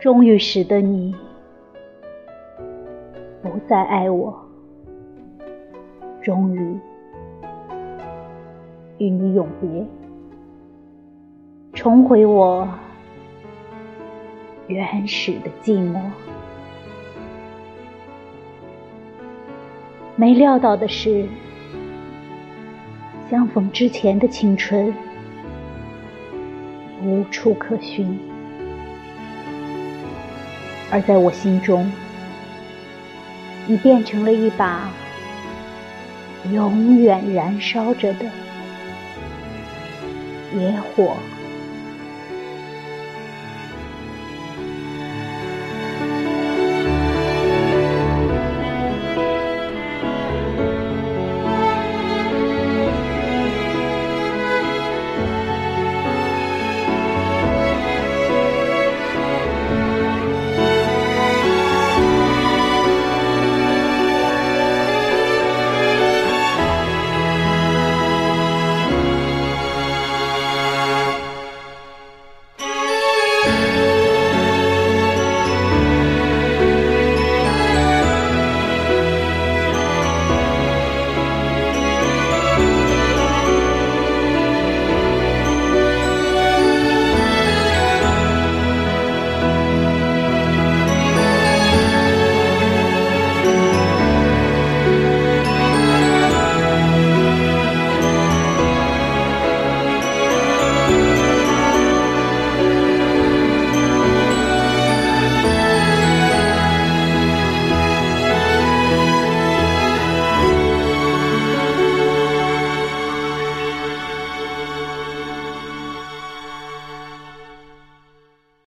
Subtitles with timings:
[0.00, 1.14] 终于使得你
[3.42, 4.34] 不再爱我，
[6.22, 6.78] 终于
[8.96, 9.86] 与你永别，
[11.74, 12.66] 重回我
[14.68, 16.00] 原始的寂寞。
[20.16, 21.26] 没料到的是，
[23.28, 24.94] 相逢之前的青春
[27.04, 28.18] 无处可寻，
[30.90, 31.90] 而在我心中，
[33.66, 34.90] 你变成了一把
[36.52, 38.24] 永远燃烧着的
[40.54, 41.16] 野火。